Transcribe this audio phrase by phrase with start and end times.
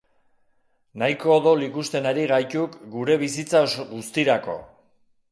[1.01, 3.61] Nahiko odol ikusten ari gaituk gure bizitza
[3.91, 4.57] guztirako.